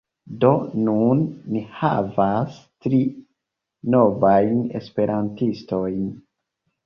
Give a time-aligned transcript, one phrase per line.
[0.43, 0.49] Do
[0.85, 1.19] nun
[1.55, 2.55] ni havas
[2.85, 3.01] tri
[3.97, 6.09] novajn esperantistojn.